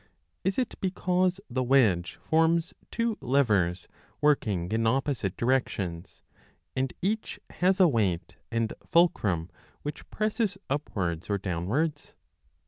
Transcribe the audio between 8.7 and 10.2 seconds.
fulcrum which